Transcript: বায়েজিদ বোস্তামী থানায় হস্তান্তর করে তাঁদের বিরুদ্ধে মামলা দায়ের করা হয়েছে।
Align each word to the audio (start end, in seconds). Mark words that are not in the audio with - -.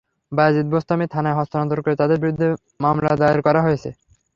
বায়েজিদ 0.31 0.67
বোস্তামী 0.73 1.05
থানায় 1.13 1.37
হস্তান্তর 1.39 1.79
করে 1.83 1.95
তাঁদের 2.01 2.21
বিরুদ্ধে 2.23 2.47
মামলা 2.79 3.11
দায়ের 3.21 3.41
করা 3.47 3.61
হয়েছে। 3.63 3.89